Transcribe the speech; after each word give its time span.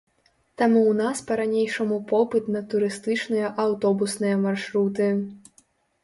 Таму 0.59 0.79
ў 0.83 0.93
нас 1.01 1.17
па-ранейшаму 1.27 1.97
попыт 2.11 2.47
на 2.55 2.61
турыстычныя 2.71 3.51
аўтобусныя 3.65 4.39
маршруты. 4.47 5.11